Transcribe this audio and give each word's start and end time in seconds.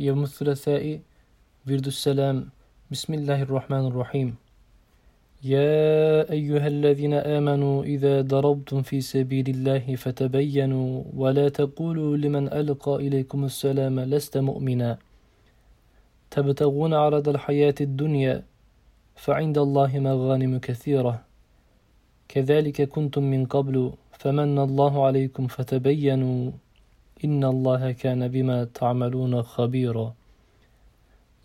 يوم 0.00 0.22
الثلاثاء 0.22 1.00
ورد 1.68 1.86
السلام. 1.86 2.48
بسم 2.90 3.10
الله 3.20 3.42
الرحمن 3.42 3.84
الرحيم. 3.92 4.28
يا 5.44 6.24
أيها 6.24 6.66
الذين 6.66 7.14
آمنوا 7.14 7.84
إذا 7.84 8.14
ضربتم 8.24 8.82
في 8.82 9.00
سبيل 9.00 9.48
الله 9.48 9.84
فتبينوا 9.96 10.88
ولا 11.16 11.48
تقولوا 11.48 12.16
لمن 12.16 12.48
ألقى 12.48 12.94
إليكم 12.96 13.44
السلام 13.44 14.00
لست 14.00 14.38
مؤمنا. 14.40 14.98
تبتغون 16.30 16.92
عرض 16.94 17.28
الحياة 17.28 17.78
الدنيا 17.80 18.42
فعند 19.16 19.58
الله 19.58 19.98
مغانم 19.98 20.58
كثيرة. 20.58 21.24
كذلك 22.28 22.88
كنتم 22.88 23.22
من 23.22 23.44
قبل 23.46 23.92
فمن 24.16 24.58
الله 24.58 25.06
عليكم 25.06 25.46
فتبينوا. 25.46 26.69
إن 27.24 27.44
الله 27.44 27.92
كان 27.92 28.28
بما 28.28 28.64
تعملون 28.64 29.42
خبيرا. 29.42 30.14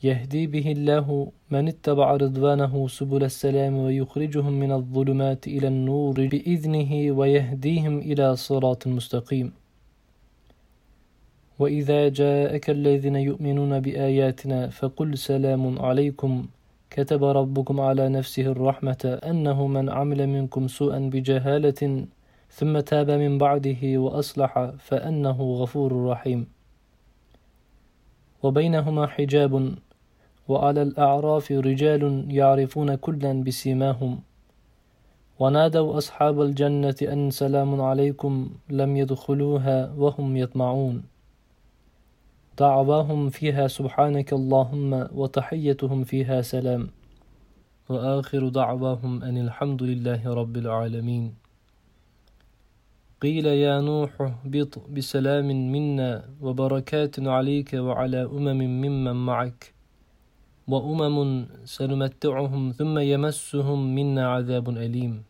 يهدي 0.04 0.48
به 0.48 0.72
الله 0.72 1.32
من 1.52 1.68
اتبع 1.68 2.16
رضوانه 2.16 2.88
سبل 2.88 3.24
السلام 3.24 3.78
ويخرجهم 3.78 4.54
من 4.54 4.72
الظلمات 4.72 5.48
إلى 5.48 5.68
النور 5.68 6.28
بإذنه 6.28 7.12
ويهديهم 7.12 8.00
إلى 8.00 8.36
صراط 8.36 8.88
مستقيم. 8.88 9.52
وإذا 11.60 12.10
جاءك 12.10 12.70
الذين 12.70 13.16
يؤمنون 13.16 13.80
بآياتنا 13.80 14.70
فقل 14.70 15.18
سلام 15.18 15.80
عليكم. 15.80 16.46
كتب 16.90 17.24
ربكم 17.24 17.82
على 17.82 18.10
نفسه 18.10 18.46
الرحمة 18.56 19.20
أنه 19.24 19.68
من 19.68 19.90
عمل 19.90 20.28
منكم 20.28 20.68
سوءا 20.68 21.00
بجهالة 21.00 22.06
ثم 22.50 22.80
تاب 22.80 23.12
من 23.12 23.38
بعده 23.38 23.82
وأصلح 23.84 24.72
فأنه 24.80 25.42
غفور 25.42 26.06
رحيم. 26.06 26.48
وبينهما 28.44 29.08
حجاب 29.08 29.76
وعلى 30.48 30.82
الأعراف 30.82 31.52
رجال 31.52 32.26
يعرفون 32.30 32.96
كلا 32.96 33.44
بسيماهم. 33.44 34.20
ونادوا 35.40 35.98
أصحاب 35.98 36.42
الجنة 36.42 36.96
أن 37.02 37.32
سلام 37.32 37.82
عليكم 37.82 38.50
لم 38.70 38.98
يدخلوها 38.98 39.94
وهم 39.98 40.38
يطمعون. 40.38 41.04
دعواهم 42.60 43.30
فيها 43.30 43.68
سبحانك 43.68 44.34
اللهم 44.34 45.08
وتحيتهم 45.16 46.04
فيها 46.04 46.42
سلام. 46.42 46.88
وآخر 47.90 48.50
دعواهم 48.50 49.24
أن 49.24 49.38
الحمد 49.38 49.84
لله 49.84 50.34
رب 50.34 50.58
العالمين. 50.58 51.45
قيل 53.22 53.46
يا 53.46 53.82
نوح 53.82 54.22
اهبط 54.22 54.90
بسلام 54.90 55.48
منا 55.72 56.30
وبركات 56.42 57.20
عليك 57.20 57.74
وعلى 57.74 58.24
أمم 58.24 58.60
ممن 58.82 59.16
معك 59.26 59.74
وأمم 60.68 61.46
سنمتعهم 61.66 62.72
ثم 62.72 63.00
يمسهم 63.00 63.96
منا 63.96 64.28
عذاب 64.34 64.70
أليم 64.70 65.24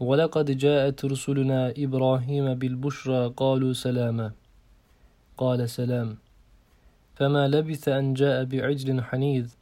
ولقد 0.00 0.50
جاءت 0.50 1.04
رسلنا 1.04 1.74
إبراهيم 1.78 2.54
بالبشرى 2.54 3.32
قالوا 3.36 3.72
سلاما 3.72 4.32
قال 5.36 5.70
سلام 5.70 6.16
فما 7.14 7.48
لبث 7.48 7.88
أن 7.88 8.14
جاء 8.14 8.44
بعجل 8.44 9.02
حنيذ 9.02 9.54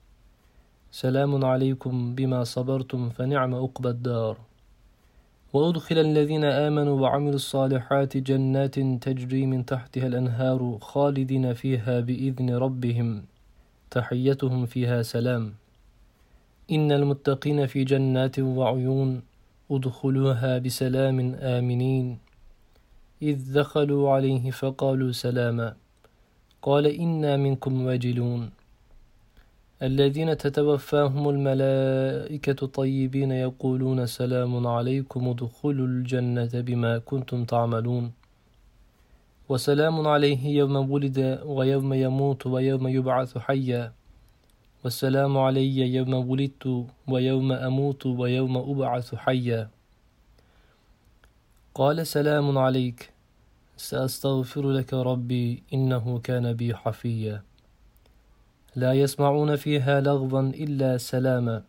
سلام 0.91 1.45
عليكم 1.45 2.15
بما 2.15 2.45
صبرتم 2.45 3.11
فنعم 3.11 3.55
أقبى 3.55 3.89
الدار 3.89 4.52
وأدخل 5.53 5.99
الذين 5.99 6.45
آمنوا 6.45 7.01
وعملوا 7.01 7.35
الصالحات 7.35 8.17
جنات 8.17 8.81
تجري 8.81 9.47
من 9.47 9.67
تحتها 9.67 10.07
الأنهار 10.07 10.79
خالدين 10.81 11.55
فيها 11.55 12.01
بإذن 12.01 12.51
ربهم. 12.57 13.25
تحيتهم 13.91 14.67
فيها 14.67 15.03
سلام. 15.03 15.55
إن 16.71 16.93
المتقين 16.93 17.67
في 17.67 17.85
جنات 17.85 18.39
وعيون 18.39 19.23
أدخلوها 19.71 20.59
بسلام 20.59 21.35
آمنين. 21.35 22.19
إذ 23.23 23.53
دخلوا 23.53 24.11
عليه 24.11 24.51
فقالوا 24.51 25.13
سلاما. 25.13 25.77
قال 26.63 26.87
إنا 26.87 27.37
منكم 27.37 27.87
واجلون. 27.87 28.51
الذين 29.83 30.37
تتوفاهم 30.37 31.29
الملائكة 31.29 32.67
طيبين 32.67 33.33
يقولون 33.33 34.07
سلام 34.07 34.67
عليكم 34.67 35.29
ادخلوا 35.29 35.87
الجنة 35.87 36.51
بما 36.55 36.99
كنتم 36.99 37.45
تعملون. 37.45 38.13
وسلام 39.49 40.07
عليه 40.09 40.47
يوم 40.47 40.91
ولد 40.91 41.41
ويوم 41.45 41.95
يموت 41.95 42.47
ويوم 42.47 42.89
يبعث 42.89 43.39
حيا. 43.39 43.93
والسلام 44.85 45.39
علي 45.39 45.95
يوم 45.95 46.15
ولدت 46.15 46.87
ويوم 47.09 47.53
أموت 47.53 48.07
ويوم 48.07 48.57
أبعث 48.57 49.15
حيا. 49.15 49.69
قال 51.75 52.07
سلام 52.07 52.59
عليك 52.59 53.11
سأستغفر 53.77 54.71
لك 54.71 54.95
ربي 54.95 55.63
إنه 55.75 56.19
كان 56.19 56.53
بي 56.53 56.75
حفيا. 56.75 57.43
لا 58.77 58.93
يسمعون 58.93 59.57
فيها 59.57 60.01
لغوا 60.01 60.41
إلا 60.41 60.97
سلاما 60.97 61.63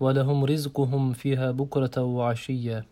ولهم 0.00 0.44
رزقهم 0.44 1.12
فيها 1.12 1.50
بكرة 1.50 2.02
وعشيا 2.02 2.84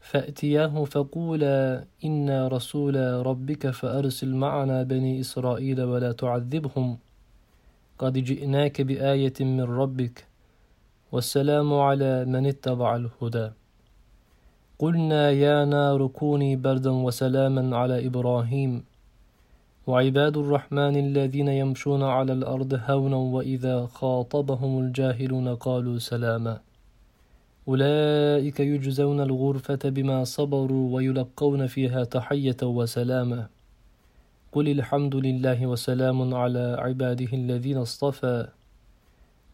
فأتياه 0.00 0.84
فقولا 0.84 1.84
إنا 2.04 2.48
رسول 2.48 2.96
ربك 3.26 3.70
فأرسل 3.70 4.34
معنا 4.34 4.82
بني 4.82 5.20
إسرائيل 5.20 5.82
ولا 5.82 6.12
تعذبهم. 6.12 6.98
قد 7.98 8.12
جئناك 8.18 8.80
بآية 8.80 9.34
من 9.40 9.60
ربك 9.60 10.26
والسلام 11.12 11.74
على 11.74 12.24
من 12.24 12.46
اتبع 12.46 12.96
الهدى. 12.96 13.50
قلنا 14.78 15.30
يا 15.30 15.64
نار 15.64 16.06
كوني 16.06 16.56
بردا 16.56 16.90
وسلاما 16.90 17.76
على 17.76 18.06
إبراهيم. 18.06 18.84
وعباد 19.86 20.36
الرحمن 20.36 20.96
الذين 20.96 21.48
يمشون 21.48 22.02
على 22.02 22.32
الأرض 22.32 22.80
هونا 22.88 23.16
وإذا 23.16 23.86
خاطبهم 23.86 24.78
الجاهلون 24.78 25.54
قالوا 25.54 25.98
سلاما. 25.98 26.60
أولئك 27.68 28.60
يجزون 28.60 29.20
الغرفة 29.20 29.78
بما 29.84 30.24
صبروا 30.24 30.94
ويلقون 30.94 31.66
فيها 31.66 32.04
تحية 32.04 32.56
وسلاما. 32.62 33.46
قل 34.52 34.68
الحمد 34.68 35.14
لله 35.16 35.66
وسلام 35.66 36.34
على 36.34 36.76
عباده 36.80 37.32
الذين 37.32 37.76
اصطفى. 37.76 38.46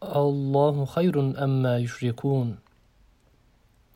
الله 0.02 0.84
خير 0.84 1.44
أما 1.44 1.78
يشركون. 1.78 2.56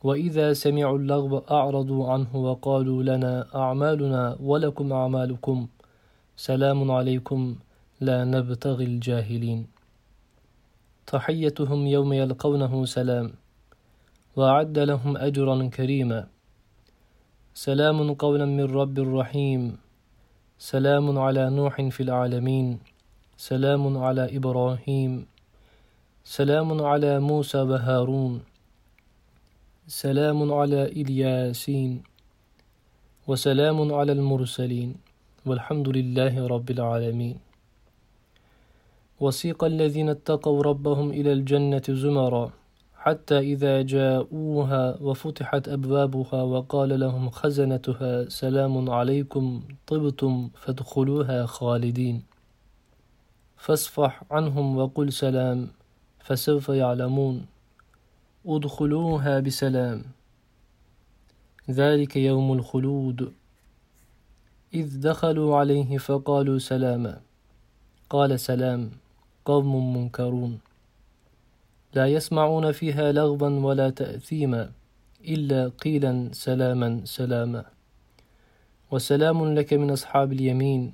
وإذا 0.03 0.53
سمعوا 0.53 0.97
اللغو 0.97 1.37
أعرضوا 1.51 2.11
عنه 2.11 2.35
وقالوا 2.35 3.03
لنا 3.03 3.45
أعمالنا 3.55 4.37
ولكم 4.43 4.93
أعمالكم. 4.93 5.67
سلام 6.37 6.91
عليكم 6.91 7.55
لا 8.03 8.25
نبتغي 8.27 8.83
الجاهلين. 8.83 9.67
تحيتهم 11.07 11.87
يوم 11.87 12.13
يلقونه 12.13 12.85
سلام. 12.85 13.31
وأعد 14.35 14.79
لهم 14.79 15.17
أجرا 15.17 15.67
كريما. 15.71 16.27
سلام 17.53 18.13
قولا 18.13 18.45
من 18.45 18.67
رب 18.67 18.99
رحيم. 18.99 19.77
سلام 20.59 21.19
على 21.19 21.49
نوح 21.49 21.81
في 21.81 22.03
العالمين. 22.03 22.79
سلام 23.37 23.97
على 23.97 24.37
إبراهيم. 24.37 25.25
سلام 26.23 26.69
على 26.83 27.19
موسى 27.19 27.61
وهارون. 27.61 28.43
سلام 29.87 30.53
على 30.53 30.81
إلياسين. 30.91 32.03
وسلام 33.27 33.93
على 33.93 34.11
المرسلين. 34.11 35.14
والحمد 35.45 35.89
لله 35.89 36.47
رب 36.47 36.69
العالمين. 36.71 37.37
وسيق 39.19 39.63
الذين 39.63 40.09
اتقوا 40.09 40.63
ربهم 40.63 41.09
إلى 41.09 41.33
الجنة 41.33 41.83
زمرًا 41.89 42.51
حتى 42.97 43.39
إذا 43.39 43.81
جاءوها 43.81 44.97
وفتحت 45.01 45.69
أبوابها 45.69 46.41
وقال 46.41 46.99
لهم 46.99 47.29
خزنتها 47.29 48.29
سلام 48.29 48.89
عليكم 48.89 49.61
طبتم 49.87 50.49
فادخلوها 50.57 51.45
خالدين. 51.45 52.23
فاصفح 53.57 54.23
عنهم 54.31 54.77
وقل 54.77 55.13
سلام 55.13 55.67
فسوف 56.19 56.69
يعلمون. 56.69 57.45
ادخلوها 58.45 59.39
بسلام. 59.39 60.03
ذلك 61.69 62.15
يوم 62.17 62.53
الخلود. 62.53 63.33
إذ 64.73 64.99
دخلوا 64.99 65.57
عليه 65.57 65.97
فقالوا 65.97 66.59
سلاما 66.59 67.21
قال 68.09 68.39
سلام 68.39 68.91
قوم 69.45 69.97
منكرون. 69.97 70.59
لا 71.93 72.07
يسمعون 72.07 72.71
فيها 72.71 73.11
لغوا 73.11 73.49
ولا 73.49 73.89
تأثيما 73.89 74.71
إلا 75.27 75.67
قيلا 75.67 76.29
سلاما 76.33 77.01
سلاما. 77.05 77.65
وسلام 78.91 79.55
لك 79.55 79.73
من 79.73 79.91
أصحاب 79.91 80.33
اليمين. 80.33 80.93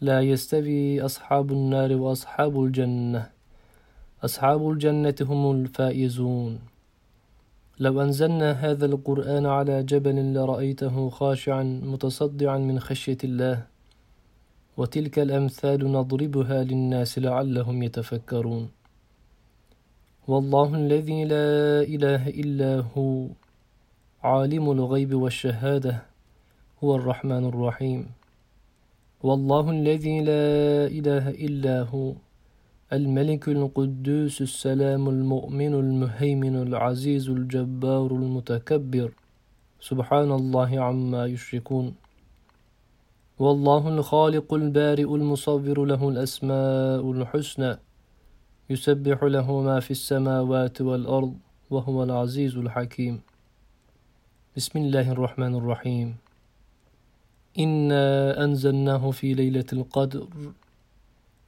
لا 0.00 0.20
يستوي 0.20 1.00
أصحاب 1.00 1.52
النار 1.52 1.92
وأصحاب 1.92 2.64
الجنة. 2.64 3.30
أصحاب 4.24 4.70
الجنة 4.70 5.14
هم 5.20 5.50
الفائزون. 5.50 6.58
لو 7.78 8.02
أنزلنا 8.02 8.52
هذا 8.52 8.86
القرآن 8.86 9.46
على 9.46 9.82
جبل 9.82 10.34
لرأيته 10.34 11.10
خاشعا 11.10 11.62
متصدعا 11.62 12.58
من 12.58 12.80
خشية 12.80 13.18
الله 13.24 13.66
وتلك 14.76 15.18
الأمثال 15.18 15.92
نضربها 15.92 16.64
للناس 16.64 17.18
لعلهم 17.18 17.82
يتفكرون. 17.82 18.68
والله 20.28 20.74
الذي 20.74 21.24
لا 21.24 21.82
إله 21.82 22.28
إلا 22.28 22.84
هو 22.96 23.28
عالم 24.22 24.70
الغيب 24.70 25.14
والشهادة 25.14 26.02
هو 26.84 26.96
الرحمن 26.96 27.44
الرحيم. 27.44 28.06
والله 29.22 29.70
الذي 29.70 30.20
لا 30.20 30.46
إله 30.86 31.30
إلا 31.30 31.82
هو 31.82 32.12
الملك 32.92 33.48
القدوس 33.48 34.42
السلام 34.42 35.08
المؤمن 35.08 35.74
المهيمن 35.74 36.56
العزيز 36.62 37.28
الجبار 37.28 38.06
المتكبر. 38.06 39.12
سبحان 39.80 40.32
الله 40.32 40.80
عما 40.80 41.26
يشركون. 41.26 41.94
والله 43.38 43.88
الخالق 43.88 44.54
البارئ 44.54 45.14
المصور 45.14 45.84
له 45.84 46.08
الأسماء 46.08 47.12
الحسنى. 47.12 47.76
يسبح 48.70 49.22
له 49.22 49.60
ما 49.60 49.80
في 49.80 49.90
السماوات 49.90 50.80
والأرض 50.80 51.34
وهو 51.70 52.04
العزيز 52.04 52.56
الحكيم. 52.56 53.20
بسم 54.56 54.78
الله 54.78 55.12
الرحمن 55.12 55.54
الرحيم. 55.54 56.16
إنا 57.58 58.44
أنزلناه 58.44 59.10
في 59.10 59.34
ليلة 59.34 59.66
القدر. 59.72 60.26